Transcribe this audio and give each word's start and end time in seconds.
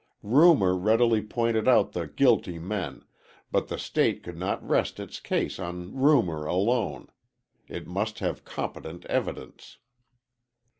Rumor 0.23 0.75
readily 0.75 1.21
pointed 1.21 1.67
out 1.67 1.91
the 1.91 2.07
guilty 2.07 2.57
men, 2.57 3.03
but 3.51 3.67
the 3.67 3.77
State 3.77 4.23
could 4.23 4.35
not 4.35 4.67
rest 4.67 4.99
its 4.99 5.19
case 5.19 5.59
on 5.59 5.95
rumor 5.95 6.47
alone. 6.47 7.09
It 7.67 7.85
must 7.85 8.17
have 8.17 8.43
competent 8.43 9.05
evidence. 9.05 9.77